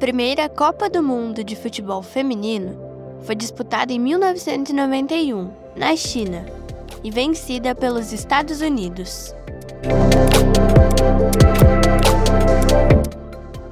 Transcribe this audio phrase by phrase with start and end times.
[0.00, 2.74] primeira Copa do Mundo de Futebol Feminino
[3.22, 6.46] foi disputada em 1991, na China,
[7.04, 9.34] e vencida pelos Estados Unidos.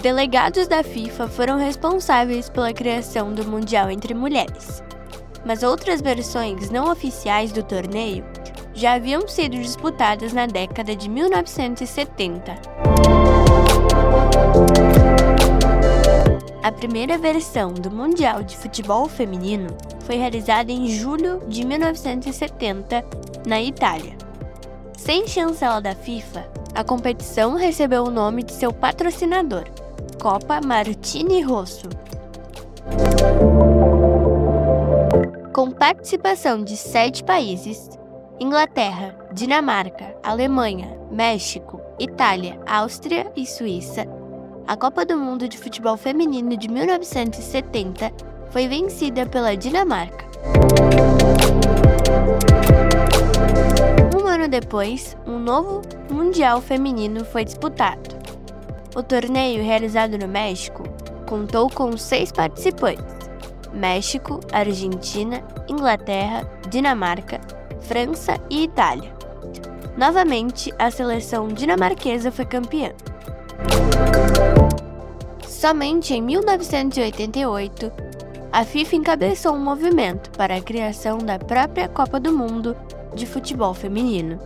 [0.00, 4.80] Delegados da FIFA foram responsáveis pela criação do Mundial entre mulheres,
[5.44, 8.24] mas outras versões não oficiais do torneio
[8.72, 12.60] já haviam sido disputadas na década de 1970.
[16.62, 23.04] A primeira versão do Mundial de Futebol Feminino foi realizada em julho de 1970
[23.44, 24.16] na Itália.
[24.96, 29.64] Sem chancela da FIFA, a competição recebeu o nome de seu patrocinador,
[30.20, 31.88] Copa Martini Rosso.
[35.52, 37.90] Com participação de sete países
[38.38, 44.21] Inglaterra, Dinamarca, Alemanha, México, Itália, Áustria e Suíça
[44.66, 48.12] a Copa do Mundo de Futebol Feminino de 1970
[48.50, 50.24] foi vencida pela Dinamarca.
[54.16, 58.16] Um ano depois, um novo Mundial Feminino foi disputado.
[58.94, 60.84] O torneio, realizado no México,
[61.26, 63.04] contou com seis participantes:
[63.72, 67.40] México, Argentina, Inglaterra, Dinamarca,
[67.80, 69.12] França e Itália.
[69.96, 72.92] Novamente, a seleção dinamarquesa foi campeã.
[75.46, 77.92] Somente em 1988,
[78.52, 82.76] a FIFA encabeçou um movimento para a criação da própria Copa do Mundo
[83.14, 84.38] de futebol feminino.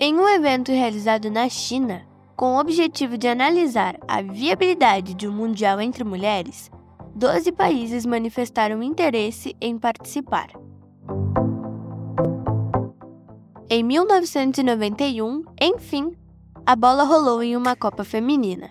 [0.00, 2.02] Em um evento realizado na China,
[2.36, 6.70] com o objetivo de analisar a viabilidade de um mundial entre mulheres,
[7.14, 10.48] 12 países manifestaram interesse em participar.
[13.70, 16.12] Em 1991, enfim,
[16.64, 18.70] a bola rolou em uma Copa Feminina,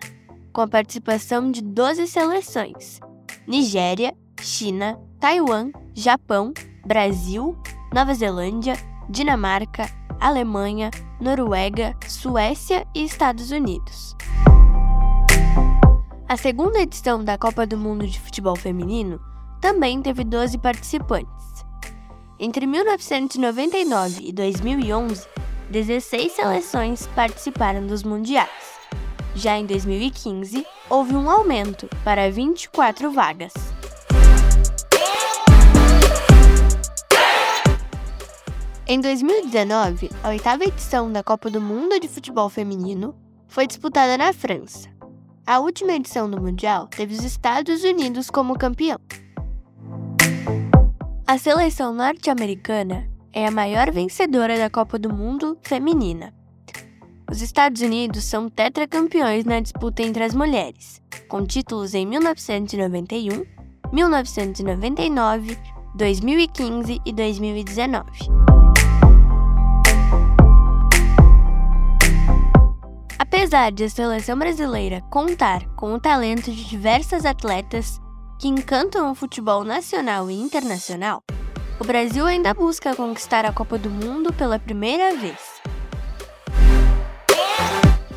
[0.53, 2.99] com a participação de 12 seleções:
[3.47, 6.53] Nigéria, China, Taiwan, Japão,
[6.85, 7.57] Brasil,
[7.93, 8.75] Nova Zelândia,
[9.09, 9.89] Dinamarca,
[10.19, 10.89] Alemanha,
[11.19, 14.16] Noruega, Suécia e Estados Unidos.
[16.27, 19.19] A segunda edição da Copa do Mundo de Futebol Feminino
[19.61, 21.53] também teve 12 participantes.
[22.39, 25.27] Entre 1999 e 2011,
[25.69, 28.49] 16 seleções participaram dos mundiais.
[29.35, 33.53] Já em 2015, houve um aumento para 24 vagas.
[38.88, 43.16] Em 2019, a oitava edição da Copa do Mundo de Futebol Feminino
[43.47, 44.89] foi disputada na França.
[45.45, 48.99] A última edição do Mundial teve os Estados Unidos como campeão.
[51.25, 56.34] A seleção norte-americana é a maior vencedora da Copa do Mundo feminina.
[57.31, 63.45] Os Estados Unidos são tetracampeões na disputa entre as mulheres, com títulos em 1991,
[63.94, 65.57] 1999,
[65.95, 68.11] 2015 e 2019.
[73.17, 78.03] Apesar de a seleção brasileira contar com o talento de diversas atletas
[78.43, 81.23] que encantam o futebol nacional e internacional,
[81.79, 85.61] o Brasil ainda busca conquistar a Copa do Mundo pela primeira vez.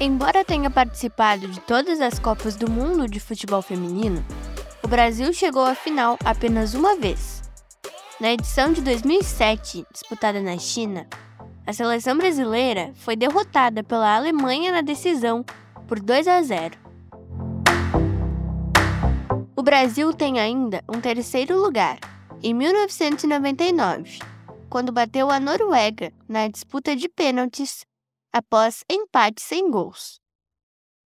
[0.01, 4.27] Embora tenha participado de todas as Copas do Mundo de futebol feminino,
[4.83, 7.45] o Brasil chegou à final apenas uma vez.
[8.19, 11.07] Na edição de 2007, disputada na China,
[11.65, 15.45] a seleção brasileira foi derrotada pela Alemanha na decisão
[15.87, 16.86] por 2 a 0.
[19.59, 21.99] O Brasil tem ainda um terceiro lugar,
[22.43, 24.19] em 1999,
[24.69, 27.87] quando bateu a Noruega na disputa de pênaltis
[28.31, 30.21] após empate sem gols.